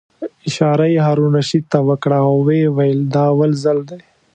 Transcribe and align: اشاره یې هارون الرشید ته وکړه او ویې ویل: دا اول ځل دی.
اشاره 0.47 0.85
یې 0.93 0.99
هارون 1.05 1.27
الرشید 1.33 1.63
ته 1.71 1.79
وکړه 1.87 2.17
او 2.27 2.35
ویې 2.47 2.67
ویل: 2.75 2.99
دا 3.13 3.23
اول 3.33 3.51
ځل 3.63 3.77
دی. 3.89 4.01